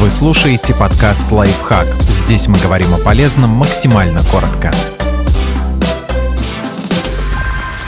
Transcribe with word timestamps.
Вы 0.00 0.08
слушаете 0.08 0.74
подкаст 0.74 1.30
«Лайфхак». 1.30 1.86
Здесь 2.08 2.48
мы 2.48 2.58
говорим 2.58 2.94
о 2.94 2.98
полезном 2.98 3.50
максимально 3.50 4.22
коротко. 4.30 4.72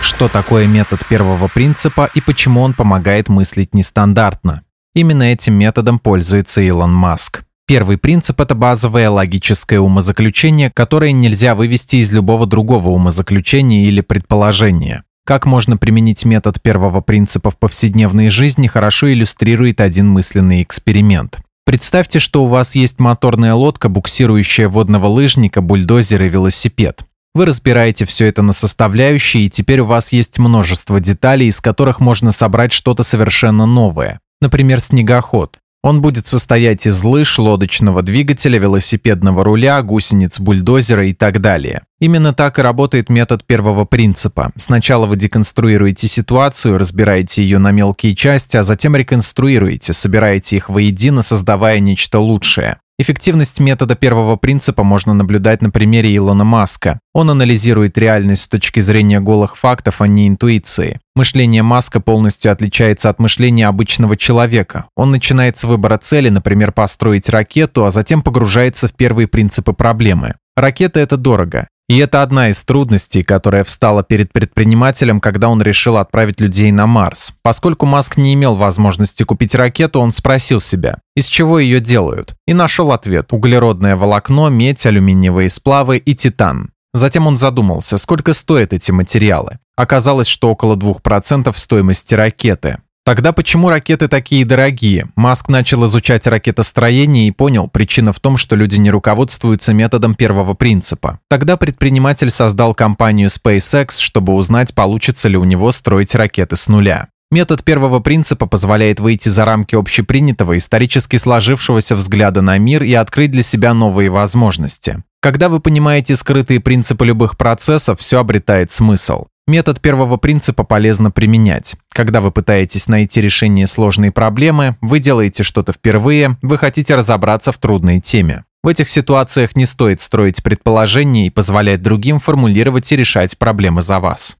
Что 0.00 0.28
такое 0.28 0.66
метод 0.66 1.00
первого 1.06 1.48
принципа 1.48 2.08
и 2.14 2.22
почему 2.22 2.62
он 2.62 2.72
помогает 2.72 3.28
мыслить 3.28 3.74
нестандартно? 3.74 4.62
Именно 4.94 5.24
этим 5.24 5.52
методом 5.52 5.98
пользуется 5.98 6.62
Илон 6.62 6.94
Маск. 6.94 7.42
Первый 7.66 7.98
принцип– 7.98 8.40
это 8.40 8.54
базовое 8.54 9.10
логическое 9.10 9.78
умозаключение, 9.78 10.70
которое 10.70 11.12
нельзя 11.12 11.54
вывести 11.54 11.96
из 11.96 12.10
любого 12.10 12.46
другого 12.46 12.88
умозаключения 12.88 13.84
или 13.84 14.00
предположения. 14.00 15.04
Как 15.26 15.44
можно 15.44 15.76
применить 15.76 16.24
метод 16.24 16.62
первого 16.62 17.02
принципа 17.02 17.50
в 17.50 17.58
повседневной 17.58 18.30
жизни, 18.30 18.66
хорошо 18.66 19.12
иллюстрирует 19.12 19.82
один 19.82 20.08
мысленный 20.08 20.62
эксперимент. 20.62 21.40
Представьте, 21.68 22.18
что 22.18 22.44
у 22.44 22.46
вас 22.46 22.76
есть 22.76 22.98
моторная 22.98 23.52
лодка, 23.52 23.90
буксирующая 23.90 24.70
водного 24.70 25.06
лыжника, 25.06 25.60
бульдозер 25.60 26.22
и 26.22 26.28
велосипед. 26.30 27.02
Вы 27.34 27.44
разбираете 27.44 28.06
все 28.06 28.24
это 28.24 28.40
на 28.40 28.54
составляющие, 28.54 29.42
и 29.42 29.50
теперь 29.50 29.80
у 29.80 29.84
вас 29.84 30.10
есть 30.14 30.38
множество 30.38 30.98
деталей, 30.98 31.48
из 31.48 31.60
которых 31.60 32.00
можно 32.00 32.32
собрать 32.32 32.72
что-то 32.72 33.02
совершенно 33.02 33.66
новое. 33.66 34.18
Например, 34.40 34.80
снегоход. 34.80 35.58
Он 35.88 36.02
будет 36.02 36.26
состоять 36.26 36.86
из 36.86 37.02
лыж, 37.02 37.38
лодочного 37.38 38.02
двигателя, 38.02 38.58
велосипедного 38.58 39.42
руля, 39.42 39.80
гусениц 39.80 40.38
бульдозера 40.38 41.06
и 41.06 41.14
так 41.14 41.40
далее. 41.40 41.80
Именно 41.98 42.34
так 42.34 42.58
и 42.58 42.62
работает 42.62 43.08
метод 43.08 43.42
первого 43.46 43.86
принципа. 43.86 44.52
Сначала 44.56 45.06
вы 45.06 45.16
деконструируете 45.16 46.06
ситуацию, 46.06 46.76
разбираете 46.76 47.42
ее 47.42 47.56
на 47.56 47.70
мелкие 47.70 48.14
части, 48.14 48.58
а 48.58 48.62
затем 48.64 48.96
реконструируете, 48.96 49.94
собираете 49.94 50.56
их 50.56 50.68
воедино, 50.68 51.22
создавая 51.22 51.78
нечто 51.78 52.18
лучшее. 52.18 52.80
Эффективность 53.00 53.60
метода 53.60 53.94
первого 53.94 54.34
принципа 54.34 54.82
можно 54.82 55.14
наблюдать 55.14 55.62
на 55.62 55.70
примере 55.70 56.16
Илона 56.16 56.42
Маска. 56.42 56.98
Он 57.14 57.30
анализирует 57.30 57.96
реальность 57.96 58.42
с 58.42 58.48
точки 58.48 58.80
зрения 58.80 59.20
голых 59.20 59.56
фактов, 59.56 60.00
а 60.00 60.08
не 60.08 60.26
интуиции. 60.26 60.98
Мышление 61.14 61.62
Маска 61.62 62.00
полностью 62.00 62.50
отличается 62.50 63.08
от 63.08 63.20
мышления 63.20 63.68
обычного 63.68 64.16
человека. 64.16 64.86
Он 64.96 65.12
начинает 65.12 65.56
с 65.56 65.62
выбора 65.62 65.98
цели, 65.98 66.28
например, 66.28 66.72
построить 66.72 67.28
ракету, 67.28 67.84
а 67.84 67.92
затем 67.92 68.20
погружается 68.20 68.88
в 68.88 68.94
первые 68.94 69.28
принципы 69.28 69.74
проблемы. 69.74 70.34
Ракета– 70.56 70.98
это 71.00 71.16
дорого. 71.16 71.68
И 71.88 71.96
это 71.96 72.22
одна 72.22 72.50
из 72.50 72.62
трудностей, 72.64 73.22
которая 73.22 73.64
встала 73.64 74.02
перед 74.02 74.30
предпринимателем, 74.30 75.20
когда 75.20 75.48
он 75.48 75.62
решил 75.62 75.96
отправить 75.96 76.38
людей 76.38 76.70
на 76.70 76.86
Марс. 76.86 77.32
Поскольку 77.42 77.86
Маск 77.86 78.18
не 78.18 78.34
имел 78.34 78.54
возможности 78.54 79.22
купить 79.22 79.54
ракету, 79.54 80.00
он 80.00 80.12
спросил 80.12 80.60
себя, 80.60 80.98
из 81.16 81.26
чего 81.26 81.58
ее 81.58 81.80
делают, 81.80 82.34
и 82.46 82.52
нашел 82.52 82.92
ответ– 82.92 83.28
углеродное 83.32 83.96
волокно, 83.96 84.50
медь, 84.50 84.84
алюминиевые 84.84 85.48
сплавы 85.48 85.96
и 85.96 86.14
титан. 86.14 86.72
Затем 86.92 87.26
он 87.26 87.38
задумался, 87.38 87.96
сколько 87.96 88.34
стоят 88.34 88.74
эти 88.74 88.90
материалы. 88.90 89.58
Оказалось, 89.74 90.26
что 90.26 90.50
около 90.50 90.76
2% 90.76 91.56
стоимости 91.56 92.14
ракеты. 92.14 92.78
Тогда 93.08 93.32
почему 93.32 93.70
ракеты 93.70 94.06
такие 94.06 94.44
дорогие? 94.44 95.06
Маск 95.16 95.48
начал 95.48 95.86
изучать 95.86 96.26
ракетостроение 96.26 97.28
и 97.28 97.30
понял, 97.30 97.66
причина 97.66 98.12
в 98.12 98.20
том, 98.20 98.36
что 98.36 98.54
люди 98.54 98.78
не 98.78 98.90
руководствуются 98.90 99.72
методом 99.72 100.14
первого 100.14 100.52
принципа. 100.52 101.18
Тогда 101.26 101.56
предприниматель 101.56 102.30
создал 102.30 102.74
компанию 102.74 103.30
SpaceX, 103.30 103.98
чтобы 103.98 104.34
узнать, 104.34 104.74
получится 104.74 105.30
ли 105.30 105.38
у 105.38 105.44
него 105.44 105.72
строить 105.72 106.14
ракеты 106.14 106.56
с 106.56 106.68
нуля. 106.68 107.08
Метод 107.30 107.64
первого 107.64 108.00
принципа 108.00 108.44
позволяет 108.44 109.00
выйти 109.00 109.30
за 109.30 109.46
рамки 109.46 109.74
общепринятого, 109.74 110.58
исторически 110.58 111.16
сложившегося 111.16 111.96
взгляда 111.96 112.42
на 112.42 112.58
мир 112.58 112.82
и 112.82 112.92
открыть 112.92 113.30
для 113.30 113.42
себя 113.42 113.72
новые 113.72 114.10
возможности. 114.10 115.02
Когда 115.20 115.48
вы 115.48 115.60
понимаете 115.60 116.14
скрытые 116.14 116.60
принципы 116.60 117.06
любых 117.06 117.38
процессов, 117.38 118.00
все 118.00 118.20
обретает 118.20 118.70
смысл. 118.70 119.28
Метод 119.48 119.80
первого 119.80 120.18
принципа 120.18 120.62
полезно 120.62 121.10
применять. 121.10 121.74
Когда 121.94 122.20
вы 122.20 122.30
пытаетесь 122.30 122.86
найти 122.86 123.22
решение 123.22 123.66
сложной 123.66 124.12
проблемы, 124.12 124.76
вы 124.82 124.98
делаете 124.98 125.42
что-то 125.42 125.72
впервые, 125.72 126.36
вы 126.42 126.58
хотите 126.58 126.94
разобраться 126.94 127.50
в 127.50 127.56
трудной 127.56 127.98
теме. 127.98 128.44
В 128.62 128.68
этих 128.68 128.90
ситуациях 128.90 129.56
не 129.56 129.64
стоит 129.64 130.02
строить 130.02 130.42
предположения 130.42 131.28
и 131.28 131.30
позволять 131.30 131.80
другим 131.80 132.20
формулировать 132.20 132.92
и 132.92 132.96
решать 132.96 133.38
проблемы 133.38 133.80
за 133.80 134.00
вас. 134.00 134.36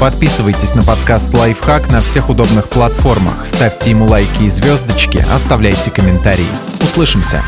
Подписывайтесь 0.00 0.74
на 0.74 0.82
подкаст 0.82 1.32
«Лайфхак» 1.32 1.92
на 1.92 2.02
всех 2.02 2.28
удобных 2.28 2.68
платформах, 2.68 3.46
ставьте 3.46 3.90
ему 3.90 4.06
лайки 4.06 4.42
и 4.42 4.48
звездочки, 4.48 5.24
оставляйте 5.30 5.92
комментарии. 5.92 6.48
Услышимся! 6.80 7.44